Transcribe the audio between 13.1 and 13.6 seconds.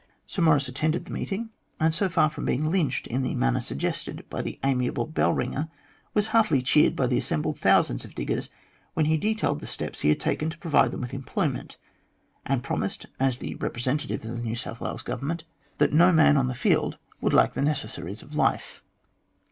as the